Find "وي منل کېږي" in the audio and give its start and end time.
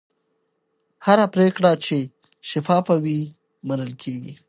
3.03-4.33